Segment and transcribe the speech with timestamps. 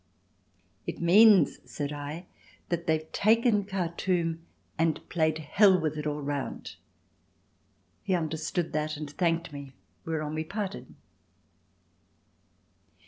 [0.87, 2.25] "It means," said I,
[2.69, 4.43] "that they've taken Khartoum
[4.75, 6.77] and played hell with it all round."
[8.01, 10.95] He understood that and thanked me, whereon we parted.